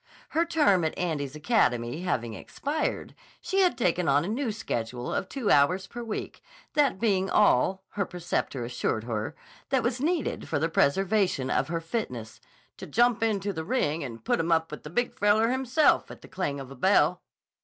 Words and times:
Her 0.29 0.45
term 0.45 0.83
at 0.83 0.97
Andy's 0.97 1.35
academy 1.35 2.01
having 2.01 2.33
expired, 2.33 3.13
she 3.39 3.59
had 3.59 3.77
taken 3.77 4.07
on 4.07 4.25
a 4.25 4.27
new 4.27 4.51
schedule 4.51 5.13
of 5.13 5.29
two 5.29 5.51
hours 5.51 5.85
per 5.85 6.01
week: 6.03 6.41
that 6.73 6.99
being 6.99 7.29
all, 7.29 7.83
her 7.89 8.05
preceptor 8.07 8.65
assured 8.65 9.03
her, 9.03 9.35
that 9.69 9.83
was 9.83 10.01
needed 10.01 10.49
for 10.49 10.57
the 10.57 10.69
preservation 10.69 11.51
of 11.51 11.67
her 11.67 11.79
fitness 11.81 12.41
"to 12.77 12.87
jump 12.87 13.21
in 13.21 13.41
the 13.41 13.63
ring 13.63 14.03
and 14.03 14.25
put 14.25 14.39
'em 14.39 14.51
up 14.51 14.71
with 14.71 14.81
the 14.81 14.89
Big 14.89 15.13
Feller 15.13 15.49
himself 15.51 16.09
at 16.09 16.23
the 16.23 16.27
clang 16.27 16.59
of 16.59 16.69
the 16.69 16.75
bell." 16.75 17.21